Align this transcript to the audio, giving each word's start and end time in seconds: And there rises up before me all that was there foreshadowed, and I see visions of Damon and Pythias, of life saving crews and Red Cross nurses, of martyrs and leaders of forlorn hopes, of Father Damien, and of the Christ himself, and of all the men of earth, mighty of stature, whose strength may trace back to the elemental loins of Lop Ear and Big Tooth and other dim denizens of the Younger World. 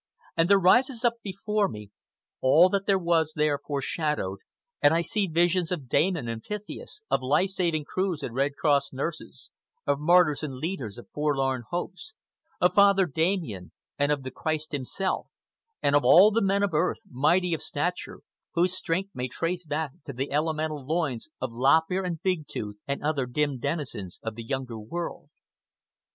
And 0.35 0.49
there 0.49 0.57
rises 0.57 1.05
up 1.05 1.21
before 1.21 1.67
me 1.69 1.91
all 2.41 2.69
that 2.69 2.85
was 2.89 3.33
there 3.35 3.59
foreshadowed, 3.59 4.39
and 4.81 4.95
I 4.95 5.01
see 5.01 5.27
visions 5.27 5.71
of 5.71 5.87
Damon 5.87 6.27
and 6.27 6.41
Pythias, 6.41 7.03
of 7.11 7.21
life 7.21 7.51
saving 7.51 7.85
crews 7.85 8.23
and 8.23 8.33
Red 8.33 8.55
Cross 8.55 8.93
nurses, 8.93 9.51
of 9.85 9.99
martyrs 9.99 10.41
and 10.41 10.55
leaders 10.55 10.97
of 10.97 11.07
forlorn 11.13 11.65
hopes, 11.69 12.15
of 12.59 12.73
Father 12.73 13.05
Damien, 13.05 13.73
and 13.99 14.11
of 14.11 14.23
the 14.23 14.31
Christ 14.31 14.71
himself, 14.71 15.27
and 15.83 15.95
of 15.95 16.03
all 16.03 16.31
the 16.31 16.41
men 16.41 16.63
of 16.63 16.73
earth, 16.73 17.03
mighty 17.07 17.53
of 17.53 17.61
stature, 17.61 18.21
whose 18.55 18.73
strength 18.75 19.11
may 19.13 19.27
trace 19.27 19.67
back 19.67 19.91
to 20.05 20.13
the 20.13 20.31
elemental 20.31 20.83
loins 20.83 21.29
of 21.39 21.51
Lop 21.51 21.83
Ear 21.91 22.05
and 22.05 22.23
Big 22.23 22.47
Tooth 22.47 22.77
and 22.87 23.03
other 23.03 23.27
dim 23.27 23.59
denizens 23.59 24.19
of 24.23 24.33
the 24.33 24.43
Younger 24.43 24.79
World. 24.79 25.29